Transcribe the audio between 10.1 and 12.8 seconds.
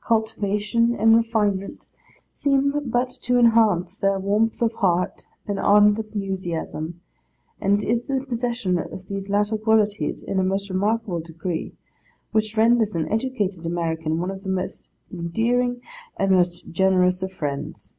in a most remarkable degree, which